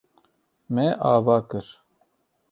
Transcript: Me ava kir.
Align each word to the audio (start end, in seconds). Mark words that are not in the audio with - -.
Me 0.77 0.85
ava 1.09 1.35
kir. 1.53 1.63